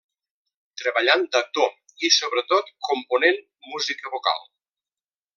Treballant 0.81 1.25
d'actor, 1.35 1.75
i 2.09 2.11
sobretot, 2.15 2.71
component 2.87 3.37
música 3.75 4.13
vocal. 4.15 4.41